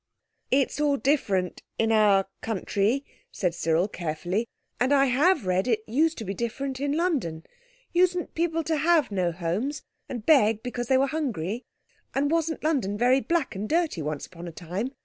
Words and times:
"It's 0.49 0.81
all 0.81 0.97
different 0.97 1.61
in 1.77 1.91
our 1.91 2.25
country," 2.41 3.05
said 3.31 3.53
Cyril 3.53 3.87
carefully; 3.87 4.47
and 4.79 4.91
I 4.91 5.05
have 5.05 5.45
read 5.45 5.67
it 5.67 5.83
used 5.85 6.17
to 6.17 6.25
be 6.25 6.33
different 6.33 6.79
in 6.79 6.93
London. 6.93 7.43
Usedn't 7.93 8.33
people 8.33 8.63
to 8.63 8.77
have 8.77 9.11
no 9.11 9.31
homes 9.31 9.83
and 10.09 10.25
beg 10.25 10.63
because 10.63 10.87
they 10.87 10.97
were 10.97 11.05
hungry? 11.05 11.65
And 12.15 12.31
wasn't 12.31 12.63
London 12.63 12.97
very 12.97 13.21
black 13.21 13.53
and 13.53 13.69
dirty 13.69 14.01
once 14.01 14.25
upon 14.25 14.47
a 14.47 14.51
time? 14.51 14.89